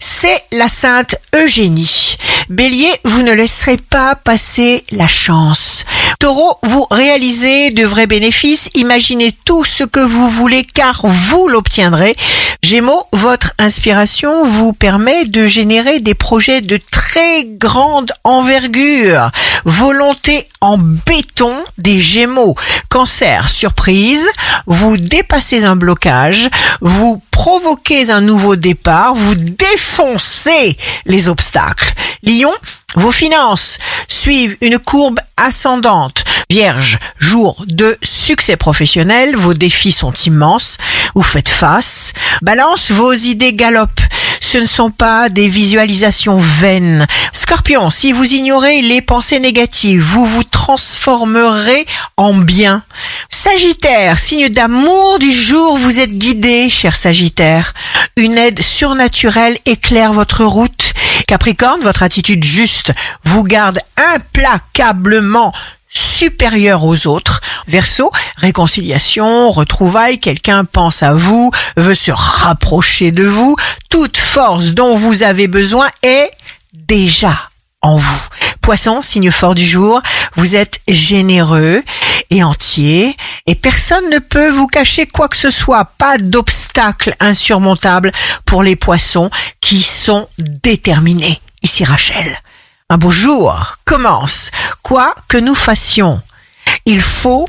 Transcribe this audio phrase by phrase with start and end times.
[0.00, 2.16] C'est la Sainte Eugénie.
[2.48, 5.84] Bélier, vous ne laisserez pas passer la chance.
[6.18, 12.14] Taureau, vous réalisez de vrais bénéfices, imaginez tout ce que vous voulez car vous l'obtiendrez.
[12.64, 19.30] Gémeaux, votre inspiration vous permet de générer des projets de très grande envergure.
[19.66, 22.54] Volonté en béton des Gémeaux.
[22.88, 24.26] Cancer, surprise,
[24.66, 26.48] vous dépassez un blocage,
[26.80, 31.92] vous provoquez un nouveau départ, vous défoncez les obstacles.
[32.22, 32.52] Lion,
[32.94, 36.24] vos finances suivent une courbe ascendante.
[36.50, 40.78] Vierge, jour de succès professionnel, vos défis sont immenses,
[41.14, 42.12] vous faites face.
[42.42, 44.00] Balance, vos idées galopent.
[44.40, 47.06] Ce ne sont pas des visualisations vaines.
[47.32, 51.84] Scorpion, si vous ignorez les pensées négatives, vous vous transformerez
[52.16, 52.84] en bien.
[53.36, 57.74] Sagittaire, signe d'amour du jour, vous êtes guidé, cher Sagittaire.
[58.16, 60.94] Une aide surnaturelle éclaire votre route.
[61.26, 62.92] Capricorne, votre attitude juste
[63.24, 63.80] vous garde
[64.14, 65.52] implacablement
[65.88, 67.40] supérieur aux autres.
[67.66, 73.56] Verseau, réconciliation, retrouvailles, quelqu'un pense à vous, veut se rapprocher de vous.
[73.90, 76.30] Toute force dont vous avez besoin est
[76.72, 77.36] déjà
[77.82, 78.22] en vous.
[78.62, 80.00] Poisson, signe fort du jour,
[80.36, 81.82] vous êtes généreux
[82.34, 85.84] et entier et personne ne peut vous cacher quoi que ce soit.
[85.84, 88.10] Pas d'obstacle insurmontable
[88.44, 91.40] pour les poissons qui sont déterminés.
[91.62, 92.40] Ici Rachel.
[92.90, 94.50] Un beau jour commence.
[94.82, 96.20] Quoi que nous fassions,
[96.84, 97.48] il faut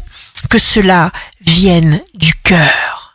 [0.49, 2.84] que cela vienne du cœur.